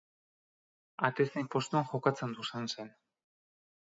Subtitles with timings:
[1.09, 2.91] Atezain postuan jokatzen du Sansen.